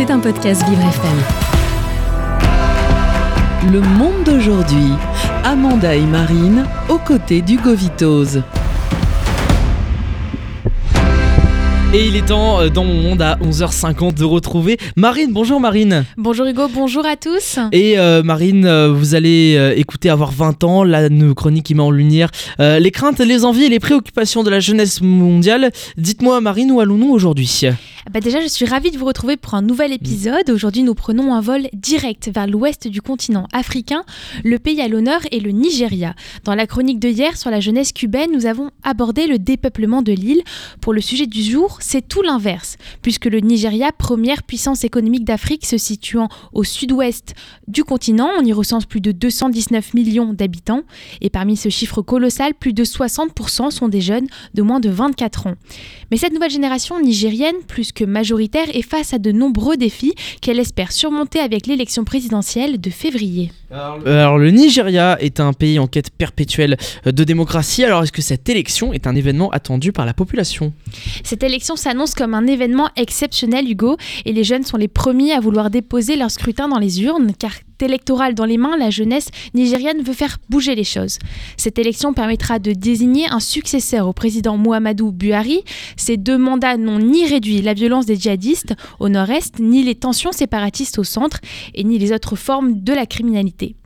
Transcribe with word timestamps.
C'est 0.00 0.10
un 0.10 0.18
podcast 0.18 0.66
Vivre 0.66 0.80
FM. 0.80 1.18
Le 3.70 3.80
monde 3.82 4.24
d'aujourd'hui. 4.24 4.94
Amanda 5.44 5.94
et 5.94 6.06
Marine 6.06 6.64
aux 6.88 6.96
côtés 6.96 7.42
du 7.42 7.58
Govitose. 7.58 8.42
Et 11.92 12.06
il 12.06 12.14
est 12.14 12.26
temps 12.26 12.60
euh, 12.60 12.68
dans 12.68 12.84
mon 12.84 12.94
monde 12.94 13.20
à 13.20 13.34
11h50 13.42 14.14
de 14.14 14.22
retrouver 14.22 14.78
Marine. 14.94 15.32
Bonjour 15.32 15.58
Marine. 15.58 16.04
Bonjour 16.16 16.46
Hugo, 16.46 16.68
bonjour 16.72 17.04
à 17.04 17.16
tous. 17.16 17.58
Et 17.72 17.98
euh, 17.98 18.22
Marine, 18.22 18.64
euh, 18.64 18.92
vous 18.92 19.16
allez 19.16 19.56
euh, 19.56 19.74
écouter 19.76 20.08
Avoir 20.08 20.30
20 20.30 20.62
ans, 20.62 20.84
la 20.84 21.08
chronique 21.34 21.66
qui 21.66 21.74
met 21.74 21.82
en 21.82 21.90
lumière 21.90 22.30
les 22.60 22.90
craintes, 22.92 23.18
les 23.18 23.44
envies 23.44 23.64
et 23.64 23.68
les 23.68 23.80
préoccupations 23.80 24.44
de 24.44 24.50
la 24.50 24.60
jeunesse 24.60 25.00
mondiale. 25.00 25.72
Dites-moi 25.96 26.40
Marine, 26.40 26.70
où 26.70 26.78
allons-nous 26.78 27.10
aujourd'hui? 27.10 27.62
Bah 28.10 28.20
déjà, 28.20 28.40
je 28.40 28.48
suis 28.48 28.66
ravie 28.66 28.90
de 28.90 28.98
vous 28.98 29.04
retrouver 29.04 29.36
pour 29.36 29.54
un 29.54 29.62
nouvel 29.62 29.92
épisode. 29.92 30.48
Aujourd'hui, 30.50 30.82
nous 30.82 30.94
prenons 30.94 31.34
un 31.34 31.40
vol 31.40 31.68
direct 31.72 32.30
vers 32.32 32.46
l'ouest 32.46 32.88
du 32.88 33.02
continent 33.02 33.46
africain. 33.52 34.04
Le 34.44 34.58
pays 34.58 34.80
à 34.80 34.88
l'honneur 34.88 35.20
est 35.32 35.40
le 35.40 35.50
Nigeria. 35.50 36.14
Dans 36.44 36.54
la 36.54 36.66
chronique 36.66 36.98
de 36.98 37.08
hier 37.08 37.36
sur 37.36 37.50
la 37.50 37.60
jeunesse 37.60 37.92
cubaine, 37.92 38.30
nous 38.32 38.46
avons 38.46 38.70
abordé 38.84 39.26
le 39.26 39.38
dépeuplement 39.38 40.02
de 40.02 40.12
l'île. 40.12 40.42
Pour 40.80 40.92
le 40.92 41.00
sujet 41.00 41.26
du 41.26 41.42
jour, 41.42 41.78
c'est 41.80 42.06
tout 42.06 42.22
l'inverse, 42.22 42.76
puisque 43.02 43.26
le 43.26 43.40
Nigeria, 43.40 43.92
première 43.92 44.42
puissance 44.42 44.84
économique 44.84 45.24
d'Afrique 45.24 45.66
se 45.66 45.78
situant 45.78 46.28
au 46.52 46.64
sud-ouest 46.64 47.34
du 47.68 47.84
continent, 47.84 48.30
on 48.38 48.44
y 48.44 48.52
recense 48.52 48.86
plus 48.86 49.00
de 49.00 49.12
219 49.12 49.94
millions 49.94 50.32
d'habitants. 50.32 50.82
Et 51.20 51.30
parmi 51.30 51.56
ce 51.56 51.68
chiffre 51.68 52.02
colossal, 52.02 52.54
plus 52.54 52.72
de 52.72 52.84
60% 52.84 53.70
sont 53.70 53.88
des 53.88 54.00
jeunes 54.00 54.26
de 54.54 54.62
moins 54.62 54.80
de 54.80 54.90
24 54.90 55.48
ans. 55.48 55.54
Mais 56.10 56.16
cette 56.16 56.32
nouvelle 56.32 56.50
génération 56.50 57.00
nigérienne, 57.00 57.56
plus 57.66 57.92
que 57.92 58.04
majoritaire, 58.04 58.66
est 58.74 58.82
face 58.82 59.14
à 59.14 59.18
de 59.18 59.32
nombreux 59.32 59.76
défis 59.76 60.14
qu'elle 60.40 60.58
espère 60.58 60.92
surmonter 60.92 61.40
avec 61.40 61.66
l'élection 61.66 62.04
présidentielle 62.04 62.80
de 62.80 62.90
février. 62.90 63.52
Alors 63.70 64.38
le 64.38 64.50
Nigeria 64.50 65.16
est 65.20 65.38
un 65.38 65.52
pays 65.52 65.78
en 65.78 65.86
quête 65.86 66.10
perpétuelle 66.10 66.76
de 67.04 67.24
démocratie. 67.24 67.84
Alors 67.84 68.02
est-ce 68.02 68.12
que 68.12 68.22
cette 68.22 68.48
élection 68.48 68.92
est 68.92 69.06
un 69.06 69.14
événement 69.14 69.50
attendu 69.50 69.92
par 69.92 70.06
la 70.06 70.14
population? 70.14 70.72
Cette 71.22 71.44
élection 71.44 71.69
s'annonce 71.76 72.14
comme 72.14 72.34
un 72.34 72.46
événement 72.46 72.88
exceptionnel, 72.96 73.70
Hugo, 73.70 73.96
et 74.24 74.32
les 74.32 74.44
jeunes 74.44 74.64
sont 74.64 74.76
les 74.76 74.88
premiers 74.88 75.32
à 75.32 75.40
vouloir 75.40 75.70
déposer 75.70 76.16
leur 76.16 76.30
scrutin 76.30 76.68
dans 76.68 76.78
les 76.78 77.02
urnes, 77.02 77.32
car 77.38 77.52
électorale 77.82 78.34
dans 78.34 78.44
les 78.44 78.58
mains, 78.58 78.76
la 78.76 78.90
jeunesse 78.90 79.28
nigériane 79.54 80.02
veut 80.02 80.12
faire 80.12 80.38
bouger 80.48 80.74
les 80.74 80.84
choses. 80.84 81.18
Cette 81.56 81.78
élection 81.78 82.12
permettra 82.12 82.58
de 82.58 82.72
désigner 82.72 83.26
un 83.30 83.40
successeur 83.40 84.08
au 84.08 84.12
président 84.12 84.56
Muhammadu 84.56 85.10
Buhari. 85.12 85.62
Ces 85.96 86.16
deux 86.16 86.38
mandats 86.38 86.76
n'ont 86.76 86.98
ni 86.98 87.26
réduit 87.26 87.62
la 87.62 87.74
violence 87.74 88.06
des 88.06 88.16
djihadistes 88.16 88.74
au 88.98 89.08
nord-est, 89.08 89.58
ni 89.58 89.82
les 89.82 89.94
tensions 89.94 90.32
séparatistes 90.32 90.98
au 90.98 91.04
centre, 91.04 91.40
et 91.74 91.84
ni 91.84 91.98
les 91.98 92.12
autres 92.12 92.36
formes 92.36 92.80
de 92.82 92.92
la 92.92 93.06
criminalité. 93.06 93.76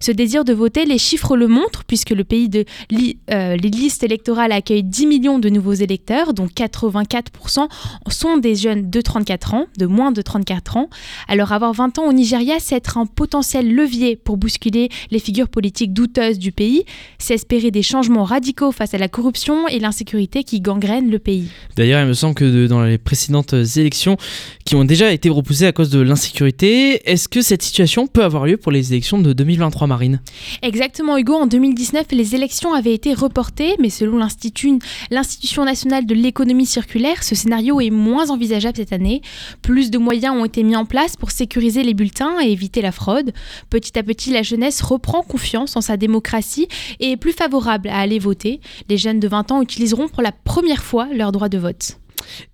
Ce 0.00 0.12
désir 0.12 0.44
de 0.44 0.52
voter, 0.52 0.84
les 0.84 0.98
chiffres 0.98 1.36
le 1.36 1.46
montrent, 1.48 1.84
puisque 1.84 2.10
le 2.10 2.24
pays 2.24 2.48
de 2.48 2.64
li- 2.90 3.18
euh, 3.30 3.56
les 3.56 3.70
listes 3.70 4.02
électorales 4.02 4.52
accueille 4.52 4.82
10 4.82 5.06
millions 5.06 5.38
de 5.38 5.48
nouveaux 5.48 5.72
électeurs, 5.74 6.34
dont 6.34 6.46
84% 6.46 7.68
sont 8.08 8.36
des 8.38 8.54
jeunes 8.54 8.90
de 8.90 9.00
34 9.00 9.54
ans, 9.54 9.66
de 9.78 9.86
moins 9.86 10.12
de 10.12 10.22
34 10.22 10.76
ans. 10.76 10.88
Alors 11.28 11.52
avoir 11.52 11.72
20 11.72 11.98
ans 11.98 12.08
au 12.08 12.12
Nigeria, 12.12 12.54
c'est 12.58 12.76
être 12.76 12.98
un 12.98 13.06
potentiel 13.06 13.74
levier 13.74 14.16
pour 14.16 14.36
bousculer 14.36 14.88
les 15.10 15.18
figures 15.18 15.48
politiques 15.48 15.92
douteuses 15.92 16.38
du 16.38 16.52
pays, 16.52 16.84
c'est 17.18 17.34
espérer 17.34 17.70
des 17.70 17.82
changements 17.82 18.24
radicaux 18.24 18.72
face 18.72 18.94
à 18.94 18.98
la 18.98 19.08
corruption 19.08 19.68
et 19.68 19.78
l'insécurité 19.78 20.44
qui 20.44 20.60
gangrènent 20.60 21.10
le 21.10 21.18
pays. 21.18 21.48
D'ailleurs, 21.76 22.02
il 22.02 22.08
me 22.08 22.12
semble 22.14 22.34
que 22.34 22.66
dans 22.66 22.82
les 22.82 22.98
précédentes 22.98 23.54
élections 23.76 24.16
qui 24.64 24.74
ont 24.74 24.84
déjà 24.84 25.12
été 25.12 25.28
repoussées 25.28 25.66
à 25.66 25.72
cause 25.72 25.90
de 25.90 26.00
l'insécurité, 26.00 27.08
est-ce 27.10 27.28
que 27.28 27.40
cette 27.42 27.62
situation 27.62 28.06
peut 28.06 28.24
avoir 28.24 28.46
lieu 28.46 28.56
pour 28.56 28.72
les 28.72 28.92
élections 28.92 29.20
de 29.20 29.32
2023 29.52 29.86
Marine 29.86 30.20
Exactement 30.62 31.18
Hugo, 31.18 31.34
en 31.34 31.46
2019 31.46 32.06
les 32.12 32.34
élections 32.34 32.72
avaient 32.72 32.94
été 32.94 33.12
reportées, 33.12 33.76
mais 33.78 33.90
selon 33.90 34.16
l'Institut- 34.18 34.78
l'Institution 35.10 35.64
nationale 35.64 36.06
de 36.06 36.14
l'économie 36.14 36.66
circulaire, 36.66 37.22
ce 37.22 37.34
scénario 37.34 37.80
est 37.80 37.90
moins 37.90 38.30
envisageable 38.30 38.76
cette 38.76 38.92
année. 38.92 39.20
Plus 39.60 39.90
de 39.90 39.98
moyens 39.98 40.34
ont 40.36 40.44
été 40.44 40.62
mis 40.62 40.76
en 40.76 40.86
place 40.86 41.16
pour 41.16 41.30
sécuriser 41.30 41.82
les 41.82 41.94
bulletins 41.94 42.40
et 42.42 42.50
éviter 42.50 42.80
la 42.80 42.92
fraude. 42.92 43.32
Petit 43.68 43.98
à 43.98 44.02
petit, 44.02 44.32
la 44.32 44.42
jeunesse 44.42 44.80
reprend 44.80 45.22
confiance 45.22 45.76
en 45.76 45.80
sa 45.80 45.96
démocratie 45.96 46.68
et 47.00 47.12
est 47.12 47.16
plus 47.16 47.32
favorable 47.32 47.88
à 47.88 47.98
aller 47.98 48.18
voter. 48.18 48.60
Les 48.88 48.96
jeunes 48.96 49.20
de 49.20 49.28
20 49.28 49.52
ans 49.52 49.62
utiliseront 49.62 50.08
pour 50.08 50.22
la 50.22 50.32
première 50.32 50.82
fois 50.82 51.08
leur 51.12 51.32
droit 51.32 51.48
de 51.48 51.58
vote. 51.58 51.98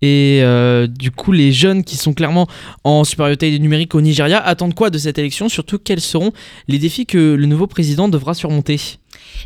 Et 0.03 0.41
euh, 0.43 0.87
du 0.87 1.11
coup, 1.11 1.33
les 1.33 1.53
jeunes 1.53 1.85
qui 1.85 1.97
sont 1.97 2.13
clairement 2.13 2.47
en 2.85 3.05
supériorité 3.05 3.59
numérique 3.59 3.95
au 3.95 4.01
Nigeria 4.01 4.39
attendent 4.45 4.75
quoi 4.75 4.91
de 4.91 4.99
cette 4.99 5.19
élection? 5.19 5.49
Surtout, 5.49 5.79
quels 5.79 6.01
seront 6.01 6.33
les 6.69 6.79
défis 6.79 7.07
que 7.07 7.35
le 7.35 7.47
nouveau 7.47 7.67
président 7.67 8.09
devra 8.09 8.35
surmonter? 8.35 8.99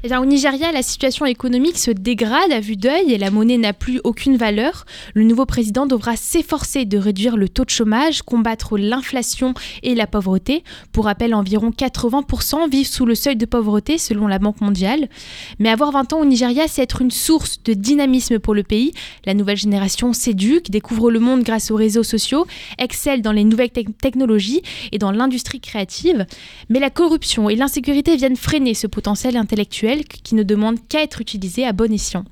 Eh 0.04 0.08
bien, 0.08 0.20
au 0.20 0.26
Nigeria, 0.26 0.72
la 0.72 0.82
situation 0.82 1.26
économique 1.26 1.78
se 1.78 1.90
dégrade 1.90 2.52
à 2.52 2.60
vue 2.60 2.76
d'œil 2.76 3.12
et 3.12 3.18
la 3.18 3.30
monnaie 3.30 3.58
n'a 3.58 3.72
plus 3.72 4.00
aucune 4.04 4.36
valeur. 4.36 4.84
Le 5.14 5.24
nouveau 5.24 5.46
président 5.46 5.86
devra 5.86 6.16
s'efforcer 6.16 6.84
de 6.84 6.98
réduire 6.98 7.36
le 7.36 7.48
taux 7.48 7.64
de 7.64 7.70
chômage, 7.70 8.22
combattre 8.22 8.78
l'inflation 8.78 9.54
et 9.82 9.94
la 9.94 10.06
pauvreté. 10.06 10.62
Pour 10.92 11.06
rappel, 11.06 11.34
environ 11.34 11.70
80% 11.70 12.68
vivent 12.70 12.86
sous 12.86 13.06
le 13.06 13.14
seuil 13.14 13.36
de 13.36 13.46
pauvreté 13.46 13.98
selon 13.98 14.26
la 14.26 14.38
Banque 14.38 14.60
mondiale. 14.60 15.08
Mais 15.58 15.68
avoir 15.68 15.92
20 15.92 16.12
ans 16.12 16.20
au 16.20 16.24
Nigeria, 16.24 16.64
c'est 16.68 16.82
être 16.82 17.00
une 17.00 17.10
source 17.10 17.62
de 17.64 17.72
dynamisme 17.72 18.38
pour 18.38 18.54
le 18.54 18.62
pays. 18.62 18.92
La 19.24 19.34
nouvelle 19.34 19.56
génération 19.56 20.12
s'éduque, 20.12 20.70
découvre 20.70 21.10
le 21.10 21.20
monde 21.20 21.42
grâce 21.42 21.70
aux 21.70 21.76
réseaux 21.76 22.02
sociaux, 22.02 22.46
excelle 22.78 23.22
dans 23.22 23.32
les 23.32 23.44
nouvelles 23.44 23.70
tec- 23.70 23.96
technologies 24.00 24.62
et 24.92 24.98
dans 24.98 25.12
l'industrie 25.12 25.60
créative. 25.60 26.26
Mais 26.68 26.78
la 26.80 26.90
corruption 26.90 27.48
et 27.48 27.56
l'insécurité 27.56 28.16
viennent 28.16 28.36
freiner 28.36 28.74
ce 28.74 28.86
potentiel 28.86 29.36
intellectuel 29.36 29.71
qui 29.72 30.34
ne 30.34 30.42
demande 30.42 30.76
qu'à 30.88 31.02
être 31.02 31.20
utilisé 31.20 31.66
à 31.66 31.72
bon 31.72 31.92
escient. 31.92 32.24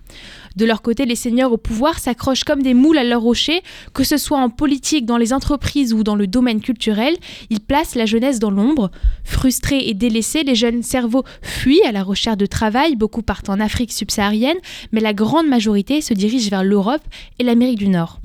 De 0.57 0.65
leur 0.65 0.83
côté, 0.83 1.07
les 1.07 1.17
seigneurs 1.17 1.53
au 1.53 1.57
pouvoir 1.57 1.99
s'accrochent 1.99 2.45
comme 2.45 2.63
des 2.63 2.75
moules 2.75 2.99
à 2.99 3.05
leur 3.05 3.23
rocher, 3.23 3.63
que 3.95 4.05
ce 4.05 4.17
soit 4.17 4.39
en 4.39 4.51
politique, 4.51 5.07
dans 5.07 5.17
les 5.17 5.33
entreprises 5.33 5.95
ou 5.95 6.03
dans 6.03 6.17
le 6.17 6.27
domaine 6.27 6.61
culturel, 6.61 7.17
ils 7.49 7.61
placent 7.61 7.95
la 7.95 8.07
jeunesse 8.07 8.39
dans 8.39 8.51
l'ombre. 8.51 8.91
Frustrés 9.25 9.89
et 9.89 9.95
délaissés, 9.95 10.43
les 10.43 10.55
jeunes 10.55 10.83
cerveaux 10.83 11.25
fuient 11.43 11.85
à 11.85 11.93
la 11.93 12.03
recherche 12.03 12.37
de 12.37 12.47
travail, 12.47 12.97
beaucoup 12.97 13.23
partent 13.23 13.49
en 13.49 13.61
Afrique 13.61 13.93
subsaharienne, 13.93 14.59
mais 14.93 15.01
la 15.01 15.15
grande 15.15 15.47
majorité 15.47 16.01
se 16.01 16.15
dirige 16.15 16.51
vers 16.51 16.65
l'Europe 16.65 17.03
et 17.39 17.45
l'Amérique 17.45 17.79
du 17.79 17.89
Nord. 17.89 18.20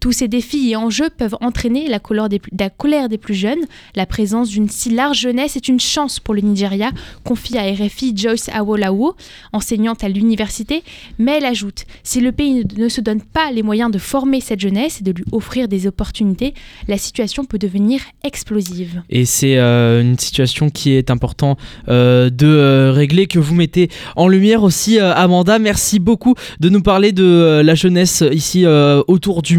Tous 0.00 0.12
ces 0.12 0.28
défis 0.28 0.70
et 0.70 0.76
enjeux 0.76 1.10
peuvent 1.10 1.36
entraîner 1.40 1.88
la 1.88 1.98
colère, 1.98 2.28
des 3.08 3.18
plus, 3.18 3.34
jeunes. 3.34 3.64
La 3.94 4.06
présence 4.06 4.48
d'une 4.48 4.68
si 4.68 4.90
large 4.90 5.18
jeunesse 5.18 5.56
est 5.56 5.68
une 5.68 5.80
chance 5.80 6.20
pour 6.20 6.34
le 6.34 6.40
Nigeria, 6.40 6.90
confie 7.24 7.58
à 7.58 7.62
RFI 7.62 8.16
Joyce 8.16 8.48
Awolawo, 8.52 9.14
enseignante 9.52 10.04
à 10.04 10.08
l'université, 10.08 10.82
mais 11.18 11.38
elle 11.38 11.44
ajoute 11.44 11.84
si 12.02 12.20
le 12.20 12.32
pays 12.32 12.64
ne, 12.76 12.88
se 12.88 13.00
donne 13.00 13.20
pas 13.22 13.50
les 13.52 13.62
moyens 13.62 13.90
de 13.90 13.98
former 13.98 14.40
cette 14.40 14.60
jeunesse 14.60 15.00
et 15.00 15.04
de 15.04 15.12
lui 15.12 15.24
offrir 15.32 15.68
des 15.68 15.86
opportunités, 15.86 16.54
la 16.88 16.98
situation 16.98 17.44
peut 17.44 17.58
devenir 17.58 18.00
explosive. 18.24 19.02
Et 19.10 19.24
c'est 19.24 19.58
euh, 19.58 20.02
une 20.02 20.18
situation 20.18 20.70
qui 20.70 20.92
est 20.92 21.10
important 21.10 21.56
euh, 21.88 22.30
de 22.30 22.46
euh, 22.46 22.92
régler, 22.92 23.26
que 23.26 23.38
vous 23.38 23.54
mettez 23.54 23.88
en 24.16 24.28
lumière 24.28 24.62
aussi, 24.62 24.98
Amanda. 24.98 25.58
Merci 25.58 25.98
beaucoup 25.98 26.34
de 26.58 26.68
nous 26.68 26.82
parler 26.82 27.12
de 27.12 27.60
la 27.64 27.74
jeunesse 27.74 28.24
ici 28.32 28.64
autour 28.66 29.42
du 29.42 29.58